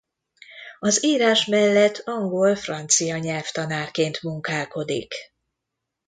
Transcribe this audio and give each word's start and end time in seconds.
Az 0.79 1.03
írás 1.03 1.45
mellett 1.45 1.97
angol–francia 2.05 3.17
nyelvtanárként 3.17 4.21
munkálkodik. 4.21 5.13